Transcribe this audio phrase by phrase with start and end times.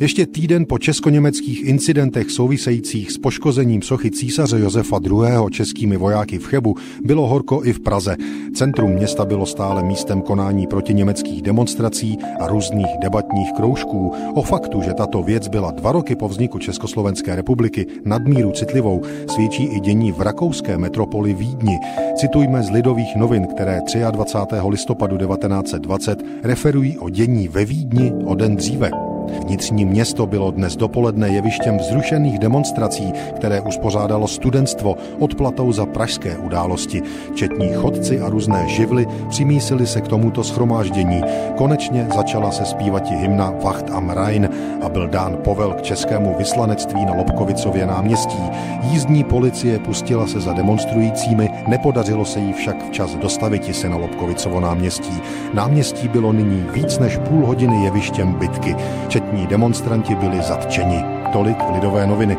[0.00, 5.50] Ještě týden po česko-německých incidentech souvisejících s poškozením sochy císaře Josefa II.
[5.50, 8.16] českými vojáky v Chebu bylo horko i v Praze.
[8.54, 14.12] Centrum města bylo stále místem konání proti německých demonstrací a různých debatních kroužků.
[14.34, 19.02] O faktu, že tato věc byla dva roky po vzniku Československé republiky nadmíru citlivou,
[19.34, 21.78] svědčí i dění v rakouské metropoli Vídni.
[22.16, 24.56] Citujme z Lidových novin, které 23.
[24.68, 29.05] listopadu 1920 referují o dění ve Vídni o den dříve.
[29.44, 37.02] Vnitřní město bylo dnes dopoledne jevištěm vzrušených demonstrací, které uspořádalo studentstvo odplatou za pražské události.
[37.34, 41.22] Četní chodci a různé živly přimísili se k tomuto schromáždění.
[41.56, 44.48] Konečně začala se zpívat hymna Wacht am Rhein
[44.82, 48.42] a byl dán povel k českému vyslanectví na Lobkovicově náměstí.
[48.82, 54.60] Jízdní policie pustila se za demonstrujícími, nepodařilo se jí však včas dostavit se na Lobkovicovo
[54.60, 55.20] náměstí.
[55.54, 58.76] Náměstí bylo nyní víc než půl hodiny jevištěm bitky.
[59.16, 61.04] Četní demonstranti byli zatčeni.
[61.32, 62.36] Tolik lidové noviny.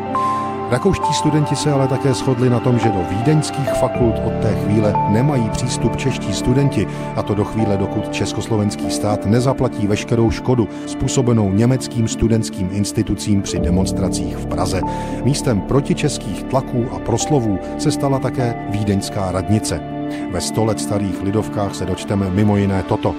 [0.70, 4.94] Rakouští studenti se ale také shodli na tom, že do vídeňských fakult od té chvíle
[5.08, 11.52] nemají přístup čeští studenti, a to do chvíle, dokud československý stát nezaplatí veškerou škodu způsobenou
[11.52, 14.80] německým studentským institucím při demonstracích v Praze.
[15.24, 19.97] Místem protičeských tlaků a proslovů se stala také vídeňská radnice.
[20.30, 23.14] Ve sto let starých lidovkách se dočteme mimo jiné toto.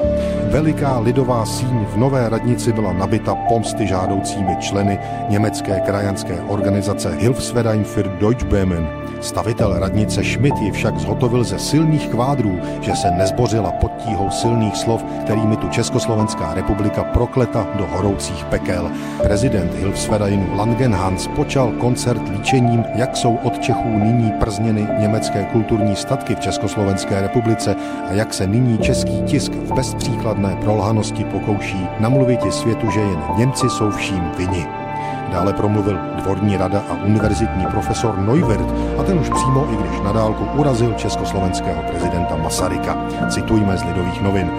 [0.51, 7.83] Veliká lidová síň v Nové radnici byla nabita pomsty žádoucími členy německé krajanské organizace Hilfsverein
[7.83, 9.08] für Deutschböhmen.
[9.21, 14.77] Stavitel radnice Schmidt ji však zhotovil ze silných kvádrů, že se nezbořila pod tíhou silných
[14.77, 18.91] slov, kterými tu Československá republika prokleta do horoucích pekel.
[19.23, 26.35] Prezident Hilfsvereinu Langenhans počal koncert líčením, jak jsou od Čechů nyní przněny německé kulturní statky
[26.35, 27.75] v Československé republice
[28.09, 33.69] a jak se nyní český tisk v bezpříkladné prolhanosti pokouší namluvit světu, že jen Němci
[33.69, 34.78] jsou vším vini.
[35.31, 40.59] Dále promluvil dvorní rada a univerzitní profesor Neuwirth a ten už přímo, i když nadálku,
[40.59, 42.97] urazil československého prezidenta Masaryka.
[43.29, 44.51] Citujme z Lidových novin.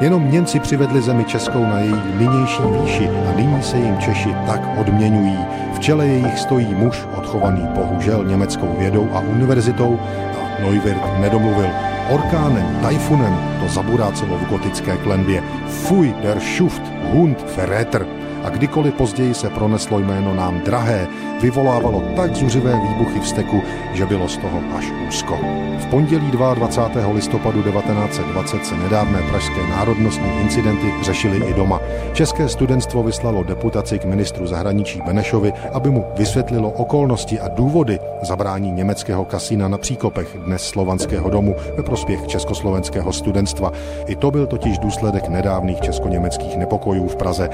[0.00, 4.60] Jenom Němci přivedli zemi Českou na její nynější výši a nyní se jim Češi tak
[4.78, 5.38] odměňují.
[5.74, 10.00] V čele jejich stojí muž odchovaný bohužel německou vědou a univerzitou
[10.34, 11.68] a Neuwirth nedomluvil.
[12.10, 15.42] Orkánem, tajfunem to zaburácelo v gotické klenbě.
[15.68, 16.82] Fuj, der Schuft,
[17.12, 18.06] Hund, Verräter
[18.44, 21.08] a kdykoliv později se proneslo jméno nám drahé,
[21.42, 23.62] vyvolávalo tak zuřivé výbuchy vzteku,
[23.94, 25.38] že bylo z toho až úzko.
[25.78, 27.12] V pondělí 22.
[27.12, 31.80] listopadu 1920 se nedávné pražské národnostní incidenty řešily i doma.
[32.12, 38.72] České studentstvo vyslalo deputaci k ministru zahraničí Benešovi, aby mu vysvětlilo okolnosti a důvody zabrání
[38.72, 43.72] německého kasína na Příkopech, dnes slovanského domu, ve prospěch československého studentstva.
[44.06, 47.50] I to byl totiž důsledek nedávných česko-německých nepokojů v Praze.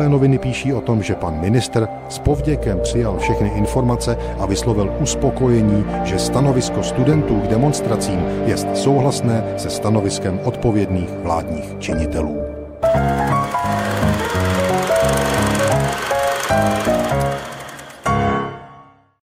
[0.00, 4.96] Lidové noviny píší o tom, že pan minister s povděkem přijal všechny informace a vyslovil
[5.00, 12.49] uspokojení, že stanovisko studentů k demonstracím je souhlasné se stanoviskem odpovědných vládních činitelů.